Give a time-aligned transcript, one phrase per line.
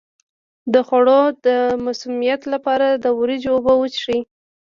[0.73, 1.47] د خوړو د
[1.85, 4.19] مسمومیت لپاره د وریجو اوبه وڅښئ